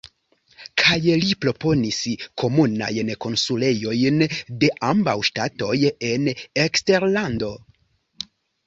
[0.81, 1.99] Kaj li proponis
[2.43, 4.27] komunajn konsulejojn
[4.65, 5.79] de ambaŭ ŝtatoj
[6.13, 6.31] en
[6.67, 7.55] eksterlando.